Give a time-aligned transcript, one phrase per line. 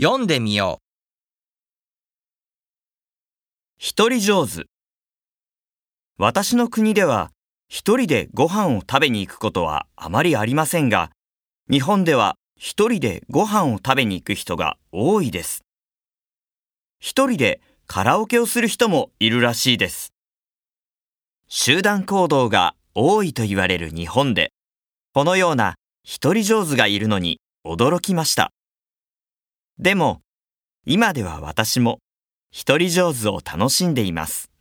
[0.00, 0.82] 読んでみよう。
[3.76, 4.64] 一人上手。
[6.16, 7.30] 私の国では
[7.68, 11.10] 一人でご飯を食べに行くことはあまりありませんが、
[11.70, 15.62] 日本では一人でご飯を食べに行く人が多いです。
[16.98, 20.14] 一人でカラオケをする人もいるらしいです。
[21.48, 24.52] 集団行動が多いと言われる日本で、
[25.12, 28.52] このような一人上手がいるのに驚きました。
[29.78, 30.20] でも、
[30.84, 31.98] 今では私も
[32.50, 34.51] 一人上手を楽しんでいます。